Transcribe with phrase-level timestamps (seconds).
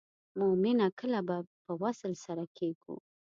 [0.39, 2.95] مومنه کله به په وصل سره کیږو.